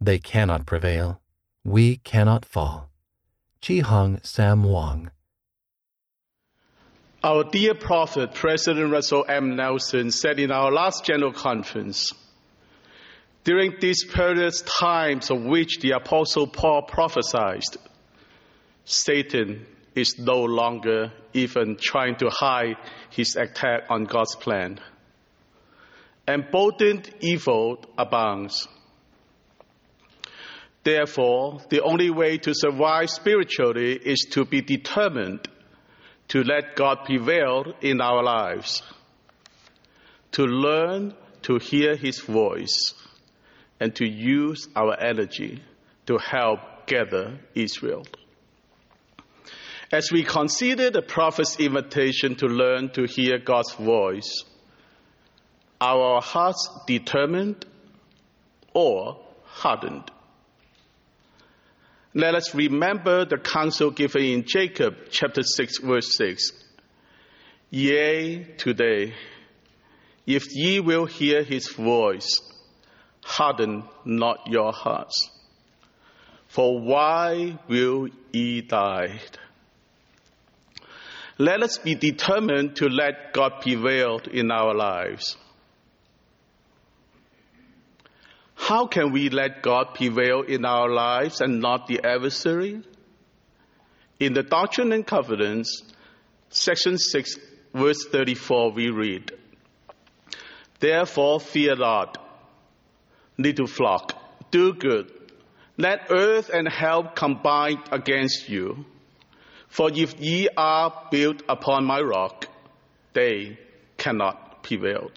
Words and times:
They 0.00 0.18
cannot 0.18 0.66
prevail. 0.66 1.20
We 1.64 1.96
cannot 1.96 2.44
fall. 2.44 2.88
Chi 3.60 3.78
Hong 3.80 4.20
Sam 4.22 4.64
Wong. 4.64 5.10
Our 7.22 7.44
dear 7.44 7.74
prophet, 7.74 8.32
President 8.32 8.90
Russell 8.90 9.26
M. 9.28 9.56
Nelson, 9.56 10.10
said 10.10 10.40
in 10.40 10.50
our 10.50 10.72
last 10.72 11.04
General 11.04 11.32
Conference 11.32 12.14
during 13.44 13.74
these 13.80 14.04
perilous 14.04 14.62
times 14.62 15.30
of 15.30 15.42
which 15.42 15.80
the 15.80 15.92
Apostle 15.92 16.46
Paul 16.46 16.82
prophesied, 16.82 17.62
Satan 18.84 19.66
is 19.94 20.18
no 20.18 20.42
longer 20.44 21.12
even 21.32 21.76
trying 21.80 22.16
to 22.16 22.28
hide 22.30 22.76
his 23.10 23.36
attack 23.36 23.84
on 23.88 24.04
God's 24.04 24.36
plan. 24.36 24.78
Emboldened 26.28 27.10
evil 27.20 27.82
abounds. 27.96 28.68
Therefore, 30.82 31.60
the 31.68 31.82
only 31.82 32.10
way 32.10 32.38
to 32.38 32.54
survive 32.54 33.10
spiritually 33.10 33.94
is 33.96 34.26
to 34.30 34.44
be 34.44 34.62
determined 34.62 35.46
to 36.28 36.42
let 36.42 36.76
God 36.76 37.04
prevail 37.04 37.74
in 37.80 38.00
our 38.00 38.22
lives, 38.22 38.82
to 40.32 40.44
learn 40.44 41.14
to 41.42 41.58
hear 41.58 41.96
His 41.96 42.20
voice, 42.20 42.94
and 43.78 43.94
to 43.96 44.06
use 44.06 44.68
our 44.76 44.98
energy 44.98 45.62
to 46.06 46.18
help 46.18 46.60
gather 46.86 47.38
Israel. 47.54 48.06
As 49.92 50.12
we 50.12 50.22
consider 50.22 50.90
the 50.90 51.02
prophet's 51.02 51.58
invitation 51.58 52.36
to 52.36 52.46
learn 52.46 52.90
to 52.90 53.06
hear 53.06 53.38
God's 53.38 53.74
voice, 53.74 54.44
are 55.80 56.00
our 56.00 56.22
hearts 56.22 56.68
determined 56.86 57.66
or 58.72 59.18
hardened? 59.44 60.10
Let 62.12 62.34
us 62.34 62.54
remember 62.54 63.24
the 63.24 63.38
counsel 63.38 63.92
given 63.92 64.24
in 64.24 64.44
Jacob 64.44 64.96
chapter 65.10 65.42
6 65.44 65.78
verse 65.78 66.16
6. 66.16 66.50
Yea, 67.70 68.42
today, 68.58 69.14
if 70.26 70.44
ye 70.50 70.80
will 70.80 71.06
hear 71.06 71.44
his 71.44 71.68
voice, 71.68 72.40
harden 73.22 73.84
not 74.04 74.48
your 74.48 74.72
hearts. 74.72 75.30
For 76.48 76.80
why 76.80 77.58
will 77.68 78.08
ye 78.32 78.62
die? 78.62 79.20
Let 81.38 81.62
us 81.62 81.78
be 81.78 81.94
determined 81.94 82.74
to 82.76 82.88
let 82.88 83.32
God 83.32 83.60
prevail 83.60 84.20
in 84.32 84.50
our 84.50 84.74
lives. 84.74 85.36
How 88.60 88.86
can 88.86 89.10
we 89.10 89.30
let 89.30 89.62
God 89.62 89.94
prevail 89.94 90.42
in 90.42 90.66
our 90.66 90.90
lives 90.90 91.40
and 91.40 91.60
not 91.60 91.86
the 91.86 92.04
adversary? 92.04 92.82
In 94.20 94.34
the 94.34 94.42
Doctrine 94.42 94.92
and 94.92 95.04
Covenants, 95.04 95.82
section 96.50 96.98
6, 96.98 97.36
verse 97.72 98.04
34, 98.12 98.72
we 98.72 98.90
read, 98.90 99.32
Therefore 100.78 101.40
fear 101.40 101.74
not, 101.74 102.18
little 103.38 103.66
flock, 103.66 104.12
do 104.50 104.74
good. 104.74 105.10
Let 105.78 106.10
earth 106.10 106.50
and 106.52 106.68
hell 106.68 107.04
combine 107.04 107.82
against 107.90 108.50
you. 108.50 108.84
For 109.68 109.90
if 109.90 110.20
ye 110.20 110.48
are 110.54 111.08
built 111.10 111.42
upon 111.48 111.86
my 111.86 112.00
rock, 112.00 112.46
they 113.14 113.58
cannot 113.96 114.62
prevail. 114.62 115.10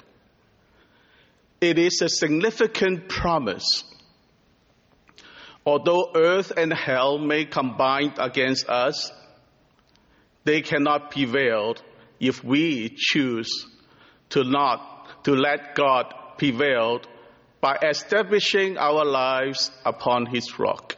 It 1.64 1.80
is 1.80 2.02
a 2.02 2.10
significant 2.10 3.08
promise. 3.08 3.86
Although 5.66 6.12
earth 6.14 6.52
and 6.58 6.74
hell 6.74 7.18
may 7.18 7.46
combine 7.46 8.16
against 8.18 8.68
us, 8.68 9.14
they 10.44 10.62
cannot 10.62 11.12
prevail 11.12 11.78
if 12.20 12.44
we 12.44 12.94
choose 12.98 13.66
to 14.32 14.44
not 14.44 15.24
to 15.24 15.36
let 15.36 15.74
God 15.74 16.14
prevail 16.38 17.00
by 17.62 17.78
establishing 17.78 18.78
our 18.78 19.06
lives 19.06 19.72
upon 19.86 20.26
his 20.26 20.60
rock. 20.60 20.98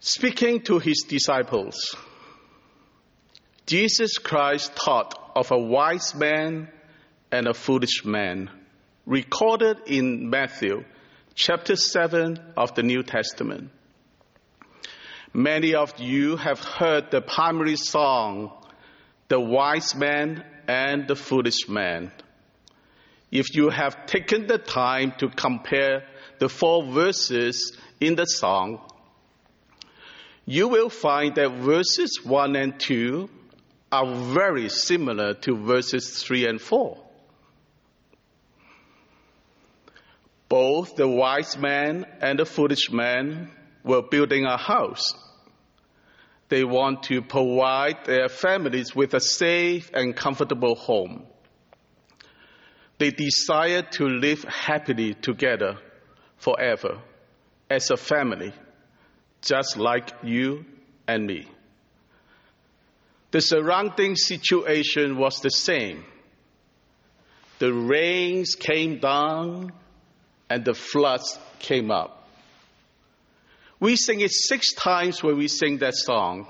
Speaking 0.00 0.62
to 0.62 0.80
his 0.80 1.04
disciples, 1.08 1.94
Jesus 3.66 4.18
Christ 4.18 4.74
taught 4.74 5.14
of 5.36 5.52
a 5.52 5.58
wise 5.58 6.16
man 6.16 6.68
and 7.32 7.48
a 7.48 7.54
foolish 7.54 8.04
man, 8.04 8.50
recorded 9.06 9.78
in 9.86 10.28
Matthew 10.28 10.84
chapter 11.34 11.76
7 11.76 12.38
of 12.58 12.74
the 12.74 12.82
New 12.82 13.02
Testament. 13.02 13.70
Many 15.32 15.74
of 15.74 15.98
you 15.98 16.36
have 16.36 16.60
heard 16.60 17.10
the 17.10 17.22
primary 17.22 17.76
song, 17.76 18.52
The 19.28 19.40
Wise 19.40 19.94
Man 19.94 20.44
and 20.68 21.08
the 21.08 21.16
Foolish 21.16 21.68
Man. 21.70 22.12
If 23.30 23.56
you 23.56 23.70
have 23.70 24.04
taken 24.04 24.46
the 24.46 24.58
time 24.58 25.14
to 25.20 25.28
compare 25.30 26.04
the 26.38 26.50
four 26.50 26.84
verses 26.84 27.74
in 27.98 28.14
the 28.14 28.26
song, 28.26 28.82
you 30.44 30.68
will 30.68 30.90
find 30.90 31.36
that 31.36 31.52
verses 31.52 32.20
1 32.22 32.56
and 32.56 32.78
2 32.78 33.30
are 33.90 34.14
very 34.14 34.68
similar 34.68 35.32
to 35.32 35.56
verses 35.56 36.22
3 36.22 36.46
and 36.46 36.60
4. 36.60 36.98
Both 40.52 40.96
the 40.96 41.08
wise 41.08 41.56
man 41.56 42.04
and 42.20 42.38
the 42.38 42.44
foolish 42.44 42.90
man 42.90 43.50
were 43.82 44.02
building 44.02 44.44
a 44.44 44.58
house. 44.58 45.14
They 46.50 46.62
want 46.62 47.04
to 47.04 47.22
provide 47.22 48.04
their 48.04 48.28
families 48.28 48.94
with 48.94 49.14
a 49.14 49.20
safe 49.20 49.90
and 49.94 50.14
comfortable 50.14 50.74
home. 50.74 51.24
They 52.98 53.12
desire 53.12 53.80
to 53.92 54.04
live 54.04 54.44
happily 54.44 55.14
together 55.14 55.78
forever 56.36 57.00
as 57.70 57.90
a 57.90 57.96
family, 57.96 58.52
just 59.40 59.78
like 59.78 60.10
you 60.22 60.66
and 61.08 61.26
me. 61.26 61.48
The 63.30 63.40
surrounding 63.40 64.16
situation 64.16 65.16
was 65.16 65.40
the 65.40 65.48
same. 65.48 66.04
The 67.58 67.72
rains 67.72 68.54
came 68.54 68.98
down 68.98 69.72
and 70.52 70.66
the 70.66 70.74
floods 70.74 71.38
came 71.60 71.90
up. 71.90 72.28
We 73.80 73.96
sing 73.96 74.20
it 74.20 74.32
six 74.32 74.74
times 74.74 75.22
when 75.22 75.38
we 75.38 75.48
sing 75.48 75.78
that 75.78 75.94
song. 75.94 76.46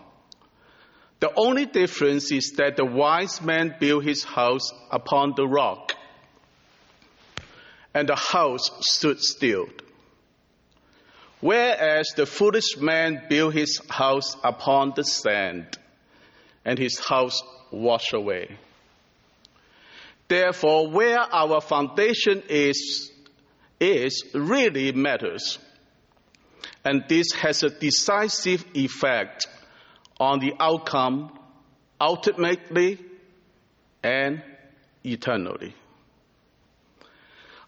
The 1.21 1.31
only 1.37 1.67
difference 1.67 2.33
is 2.33 2.55
that 2.57 2.77
the 2.77 2.85
wise 2.85 3.41
man 3.41 3.77
built 3.79 4.03
his 4.03 4.25
house 4.25 4.73
upon 4.91 5.35
the 5.37 5.47
rock, 5.47 5.93
and 7.95 8.09
the 8.09 8.17
house 8.17 8.73
stood 8.81 9.21
still. 9.21 9.69
Whereas 11.39 12.09
the 12.17 12.27
foolish 12.27 12.77
man 12.79 13.27
built 13.29 13.55
his 13.55 13.81
house 13.89 14.37
upon 14.43 14.95
the 14.97 15.05
sand, 15.05 15.79
and 16.65 16.77
his 16.77 16.99
house 16.99 17.41
washed 17.71 18.15
away. 18.15 18.59
Therefore, 20.27 20.91
where 20.91 21.21
our 21.21 21.61
foundation 21.61 22.43
is 22.49 23.12
is 23.83 24.25
really 24.33 24.93
matters. 24.93 25.59
And 26.85 27.05
this 27.09 27.33
has 27.33 27.63
a 27.63 27.71
decisive 27.71 28.65
effect 28.75 29.47
on 30.21 30.39
the 30.39 30.55
outcome 30.61 31.37
ultimately 32.01 32.99
and 34.03 34.43
eternally. 35.05 35.75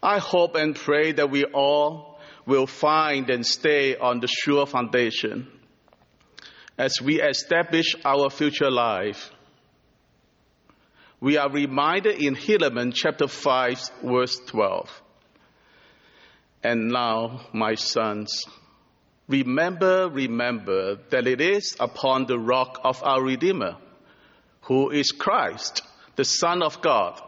I 0.02 0.18
hope 0.18 0.54
and 0.54 0.76
pray 0.76 1.12
that 1.12 1.30
we 1.30 1.44
all 1.44 2.20
will 2.46 2.66
find 2.66 3.30
and 3.30 3.44
stay 3.44 3.96
on 3.96 4.20
the 4.20 4.28
sure 4.28 4.66
foundation 4.66 5.48
as 6.76 7.00
we 7.02 7.20
establish 7.22 7.94
our 8.04 8.30
future 8.30 8.70
life. 8.70 9.30
We 11.20 11.38
are 11.38 11.50
reminded 11.50 12.20
in 12.20 12.34
Helaman 12.34 12.92
chapter 12.94 13.28
5 13.28 13.90
verse 14.02 14.38
12 14.46 15.02
and 16.64 16.88
now, 16.88 17.42
my 17.52 17.74
sons, 17.74 18.46
remember, 19.28 20.08
remember 20.08 20.96
that 21.10 21.26
it 21.26 21.42
is 21.42 21.76
upon 21.78 22.24
the 22.24 22.38
rock 22.38 22.80
of 22.82 23.04
our 23.04 23.22
Redeemer, 23.22 23.76
who 24.62 24.90
is 24.90 25.12
Christ, 25.12 25.82
the 26.16 26.24
Son 26.24 26.62
of 26.62 26.80
God, 26.80 27.20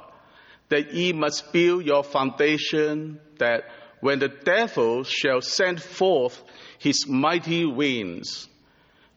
that 0.71 0.95
ye 0.95 1.13
must 1.13 1.53
build 1.53 1.85
your 1.85 2.03
foundation, 2.03 3.21
that 3.39 3.65
when 4.01 4.21
the 4.21 4.29
devil 4.29 5.05
shall 5.05 5.43
send 5.43 5.83
forth 5.83 6.43
his 6.79 7.07
mighty 7.07 7.67
winds, 7.67 8.49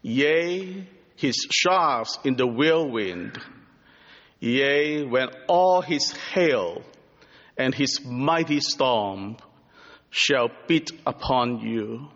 yea, 0.01 0.85
his 1.15 1.47
shafts 1.49 2.19
in 2.25 2.35
the 2.35 2.45
whirlwind, 2.45 3.37
yea, 4.41 5.03
when 5.03 5.29
all 5.47 5.81
his 5.81 6.11
hail 6.33 6.81
and 7.57 7.73
his 7.73 8.03
mighty 8.03 8.59
storm 8.59 9.37
shall 10.09 10.49
beat 10.67 10.91
upon 11.05 11.59
you. 11.59 12.09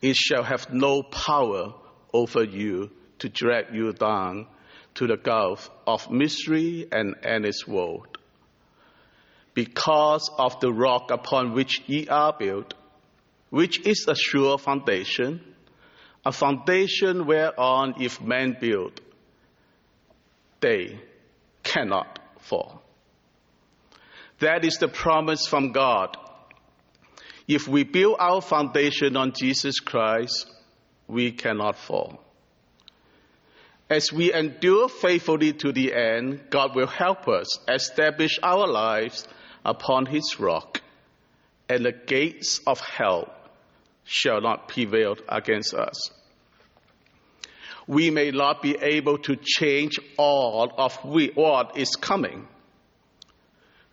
It 0.00 0.16
shall 0.16 0.42
have 0.42 0.72
no 0.72 1.02
power 1.02 1.74
over 2.12 2.44
you 2.44 2.90
to 3.20 3.28
drag 3.28 3.74
you 3.74 3.92
down 3.92 4.46
to 4.94 5.06
the 5.06 5.16
gulf 5.16 5.70
of 5.86 6.10
misery 6.10 6.86
and 6.90 7.14
endless 7.22 7.66
world. 7.66 8.18
Because 9.54 10.30
of 10.38 10.60
the 10.60 10.72
rock 10.72 11.10
upon 11.10 11.52
which 11.52 11.82
ye 11.86 12.08
are 12.08 12.34
built, 12.36 12.74
which 13.50 13.86
is 13.86 14.06
a 14.08 14.14
sure 14.14 14.58
foundation, 14.58 15.40
a 16.24 16.32
foundation 16.32 17.26
whereon 17.26 17.94
if 18.00 18.20
men 18.20 18.56
build, 18.60 19.00
they 20.60 20.98
cannot 21.62 22.18
fall. 22.40 22.82
That 24.40 24.64
is 24.64 24.78
the 24.78 24.88
promise 24.88 25.46
from 25.46 25.72
God. 25.72 26.16
If 27.48 27.66
we 27.66 27.84
build 27.84 28.16
our 28.18 28.40
foundation 28.40 29.16
on 29.16 29.32
Jesus 29.32 29.80
Christ, 29.80 30.48
we 31.08 31.32
cannot 31.32 31.76
fall. 31.76 32.22
As 33.90 34.12
we 34.12 34.32
endure 34.32 34.88
faithfully 34.88 35.52
to 35.54 35.72
the 35.72 35.92
end, 35.92 36.44
God 36.50 36.74
will 36.74 36.86
help 36.86 37.28
us 37.28 37.58
establish 37.68 38.38
our 38.42 38.66
lives 38.66 39.26
upon 39.64 40.06
His 40.06 40.38
rock, 40.40 40.80
and 41.68 41.84
the 41.84 41.92
gates 41.92 42.60
of 42.66 42.80
hell 42.80 43.32
shall 44.04 44.40
not 44.40 44.68
prevail 44.68 45.16
against 45.28 45.74
us. 45.74 46.10
We 47.86 48.10
may 48.10 48.30
not 48.30 48.62
be 48.62 48.76
able 48.80 49.18
to 49.18 49.36
change 49.36 49.98
all 50.16 50.72
of 50.78 50.94
what 51.04 51.76
is 51.76 51.96
coming, 51.96 52.46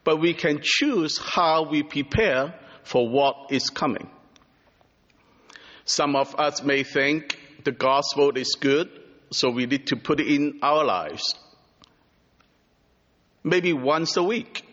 but 0.03 0.17
we 0.17 0.33
can 0.33 0.59
choose 0.61 1.17
how 1.17 1.63
we 1.69 1.83
prepare 1.83 2.53
for 2.83 3.07
what 3.07 3.51
is 3.51 3.69
coming. 3.69 4.09
Some 5.85 6.15
of 6.15 6.35
us 6.35 6.63
may 6.63 6.83
think 6.83 7.37
the 7.63 7.71
gospel 7.71 8.31
is 8.37 8.55
good 8.59 8.89
so 9.31 9.49
we 9.49 9.65
need 9.65 9.87
to 9.87 9.95
put 9.95 10.19
it 10.19 10.27
in 10.27 10.59
our 10.61 10.83
lives. 10.83 11.35
Maybe 13.43 13.73
once 13.73 14.17
a 14.17 14.23
week. 14.23 14.65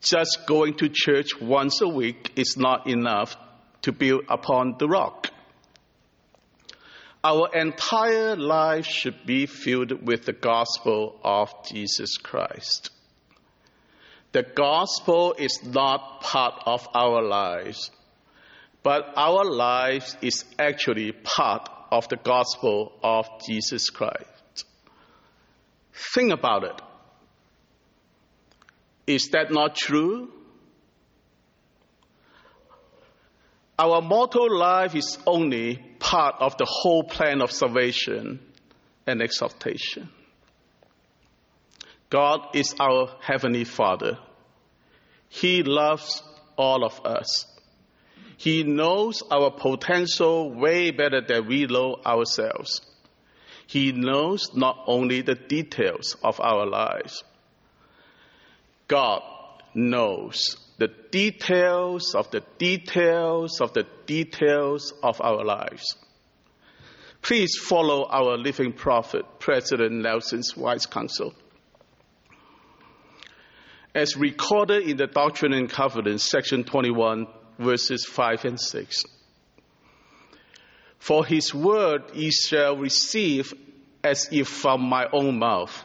Just 0.00 0.46
going 0.46 0.74
to 0.78 0.88
church 0.88 1.40
once 1.40 1.80
a 1.80 1.88
week 1.88 2.32
is 2.36 2.56
not 2.56 2.88
enough 2.88 3.36
to 3.82 3.92
build 3.92 4.24
upon 4.28 4.76
the 4.78 4.88
rock. 4.88 5.28
Our 7.24 7.48
entire 7.54 8.34
life 8.34 8.86
should 8.86 9.26
be 9.26 9.46
filled 9.46 10.04
with 10.04 10.24
the 10.24 10.32
gospel 10.32 11.20
of 11.22 11.50
Jesus 11.66 12.16
Christ. 12.16 12.90
The 14.32 14.42
gospel 14.42 15.34
is 15.38 15.62
not 15.62 16.22
part 16.22 16.62
of 16.64 16.88
our 16.94 17.22
lives, 17.22 17.90
but 18.82 19.12
our 19.14 19.44
lives 19.44 20.16
is 20.22 20.44
actually 20.58 21.12
part 21.12 21.68
of 21.90 22.08
the 22.08 22.16
gospel 22.16 22.92
of 23.02 23.26
Jesus 23.46 23.90
Christ. 23.90 24.64
Think 26.14 26.32
about 26.32 26.64
it. 26.64 26.80
Is 29.06 29.28
that 29.30 29.52
not 29.52 29.76
true? 29.76 30.30
Our 33.78 34.00
mortal 34.00 34.56
life 34.56 34.94
is 34.94 35.18
only 35.26 35.76
part 35.98 36.36
of 36.40 36.56
the 36.56 36.66
whole 36.68 37.02
plan 37.04 37.42
of 37.42 37.52
salvation 37.52 38.40
and 39.06 39.20
exaltation. 39.20 40.08
God 42.12 42.48
is 42.52 42.74
our 42.78 43.08
Heavenly 43.22 43.64
Father. 43.64 44.18
He 45.30 45.62
loves 45.62 46.22
all 46.58 46.84
of 46.84 47.00
us. 47.06 47.46
He 48.36 48.64
knows 48.64 49.22
our 49.30 49.50
potential 49.50 50.52
way 50.52 50.90
better 50.90 51.22
than 51.22 51.48
we 51.48 51.64
know 51.64 51.96
ourselves. 52.04 52.82
He 53.66 53.92
knows 53.92 54.54
not 54.54 54.84
only 54.86 55.22
the 55.22 55.36
details 55.36 56.18
of 56.22 56.38
our 56.38 56.66
lives, 56.66 57.24
God 58.88 59.22
knows 59.72 60.58
the 60.76 60.88
details 61.10 62.14
of 62.14 62.30
the 62.30 62.42
details 62.58 63.62
of 63.62 63.72
the 63.72 63.86
details 64.04 64.92
of 65.02 65.18
our 65.22 65.42
lives. 65.42 65.96
Please 67.22 67.56
follow 67.56 68.06
our 68.06 68.36
living 68.36 68.74
prophet, 68.74 69.24
President 69.38 69.92
Nelson's 69.92 70.54
wise 70.54 70.84
counsel. 70.84 71.32
As 73.94 74.16
recorded 74.16 74.88
in 74.88 74.96
the 74.96 75.06
Doctrine 75.06 75.52
and 75.52 75.68
Covenants, 75.68 76.24
section 76.24 76.64
21, 76.64 77.26
verses 77.58 78.06
5 78.06 78.44
and 78.46 78.60
6. 78.60 79.04
For 80.98 81.26
his 81.26 81.54
word 81.54 82.02
ye 82.14 82.30
shall 82.30 82.76
receive 82.76 83.52
as 84.02 84.28
if 84.32 84.48
from 84.48 84.80
my 84.82 85.06
own 85.12 85.38
mouth, 85.38 85.84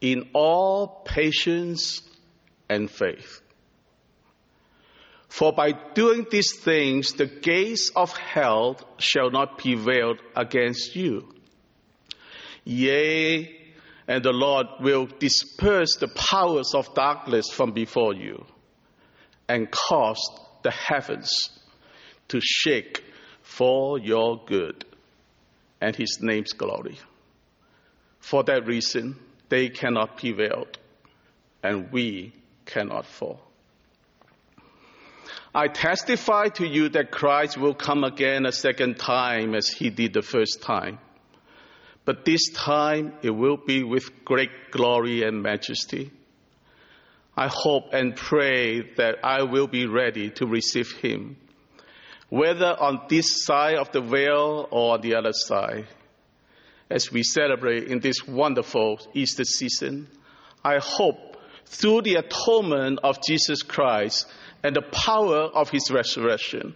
in 0.00 0.30
all 0.34 1.02
patience 1.04 2.02
and 2.68 2.90
faith. 2.90 3.40
For 5.28 5.52
by 5.52 5.72
doing 5.94 6.26
these 6.30 6.52
things, 6.58 7.12
the 7.12 7.26
gates 7.26 7.90
of 7.94 8.16
hell 8.16 8.78
shall 8.98 9.30
not 9.30 9.56
prevail 9.58 10.16
against 10.34 10.96
you. 10.96 11.32
Yea, 12.64 13.61
and 14.08 14.24
the 14.24 14.32
Lord 14.32 14.66
will 14.80 15.06
disperse 15.06 15.96
the 15.96 16.08
powers 16.08 16.72
of 16.74 16.94
darkness 16.94 17.50
from 17.50 17.72
before 17.72 18.14
you 18.14 18.44
and 19.48 19.70
cause 19.70 20.20
the 20.62 20.70
heavens 20.70 21.50
to 22.28 22.40
shake 22.40 23.04
for 23.42 23.98
your 23.98 24.42
good 24.44 24.84
and 25.80 25.94
his 25.94 26.18
name's 26.20 26.52
glory. 26.52 26.98
For 28.20 28.44
that 28.44 28.66
reason, 28.66 29.18
they 29.48 29.68
cannot 29.68 30.16
prevail 30.16 30.66
and 31.62 31.92
we 31.92 32.32
cannot 32.64 33.06
fall. 33.06 33.40
I 35.54 35.68
testify 35.68 36.48
to 36.54 36.66
you 36.66 36.88
that 36.90 37.10
Christ 37.10 37.58
will 37.58 37.74
come 37.74 38.04
again 38.04 38.46
a 38.46 38.52
second 38.52 38.98
time 38.98 39.54
as 39.54 39.68
he 39.68 39.90
did 39.90 40.14
the 40.14 40.22
first 40.22 40.62
time. 40.62 40.98
But 42.04 42.24
this 42.24 42.50
time 42.50 43.14
it 43.22 43.30
will 43.30 43.56
be 43.56 43.82
with 43.84 44.24
great 44.24 44.70
glory 44.70 45.22
and 45.22 45.42
majesty 45.42 46.10
I 47.36 47.48
hope 47.50 47.94
and 47.94 48.14
pray 48.14 48.82
that 48.96 49.16
I 49.24 49.44
will 49.44 49.66
be 49.66 49.86
ready 49.86 50.30
to 50.32 50.46
receive 50.46 50.92
him, 50.92 51.36
whether 52.28 52.76
on 52.78 53.06
this 53.08 53.44
side 53.44 53.76
of 53.76 53.90
the 53.90 54.02
veil 54.02 54.68
or 54.70 54.94
on 54.94 55.00
the 55.00 55.14
other 55.14 55.32
side. 55.32 55.86
As 56.90 57.10
we 57.10 57.22
celebrate 57.22 57.84
in 57.84 58.00
this 58.00 58.26
wonderful 58.26 59.00
Easter 59.14 59.44
season, 59.44 60.08
I 60.62 60.78
hope 60.78 61.38
through 61.64 62.02
the 62.02 62.16
atonement 62.16 63.00
of 63.02 63.22
Jesus 63.26 63.62
Christ 63.62 64.26
and 64.62 64.76
the 64.76 64.82
power 64.82 65.44
of 65.44 65.70
his 65.70 65.90
resurrection, 65.90 66.74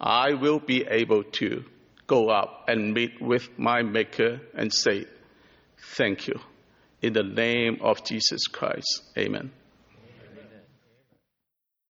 I 0.00 0.32
will 0.32 0.58
be 0.58 0.86
able 0.88 1.22
to 1.22 1.64
go 2.06 2.28
up 2.28 2.64
and 2.68 2.94
meet 2.94 3.20
with 3.20 3.58
my 3.58 3.82
Maker 3.82 4.40
and 4.54 4.72
say, 4.72 5.06
Thank 5.78 6.26
you. 6.26 6.40
In 7.02 7.12
the 7.12 7.22
name 7.22 7.78
of 7.82 8.04
Jesus 8.04 8.46
Christ. 8.46 9.02
Amen. 9.16 9.52